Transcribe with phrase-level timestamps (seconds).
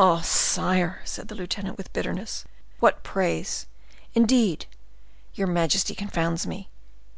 [0.00, 0.22] "Ah!
[0.22, 2.46] sire," said the lieutenant, with bitterness,
[2.80, 3.66] "what praise!
[4.14, 4.64] Indeed,
[5.34, 6.70] your majesty confounds me!